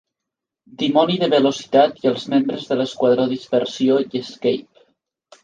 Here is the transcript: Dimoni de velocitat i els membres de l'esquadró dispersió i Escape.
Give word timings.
Dimoni 0.77 1.17
de 1.23 1.29
velocitat 1.33 2.01
i 2.05 2.09
els 2.13 2.25
membres 2.33 2.65
de 2.71 2.79
l'esquadró 2.81 3.27
dispersió 3.35 4.01
i 4.09 4.25
Escape. 4.27 4.89